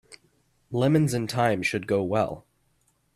[0.71, 2.47] Lemons and thyme should go well.